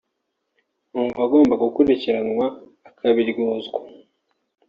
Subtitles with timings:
[0.91, 2.45] numva agomba gukurikiranwa
[2.89, 3.79] akabiryozwa